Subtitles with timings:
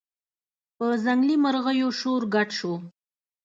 [0.77, 2.73] په ځنګلي مرغیو شور ګډ شو